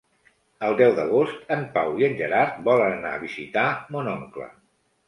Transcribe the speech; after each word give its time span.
El 0.67 0.77
deu 0.79 0.95
d'agost 0.99 1.53
en 1.57 1.61
Pau 1.77 1.93
i 2.01 2.09
en 2.09 2.17
Gerard 2.23 2.59
volen 2.71 2.99
anar 2.99 3.13
a 3.21 3.25
visitar 3.29 3.71
mon 3.97 4.13
oncle. 4.19 4.55